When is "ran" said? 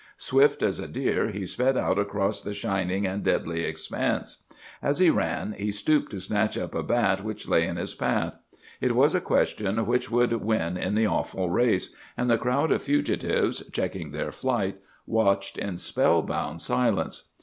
5.11-5.51